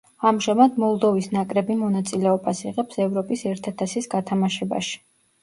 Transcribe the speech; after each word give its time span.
ამჟამად 0.27 0.77
მოლდოვის 0.83 1.27
ნაკრები 1.35 1.75
მონაწილეობას 1.81 2.63
იღებს 2.65 2.99
ევროპის 3.05 3.45
ერთა 3.53 3.75
თასის 3.83 4.11
გათამაშებაში. 4.17 4.99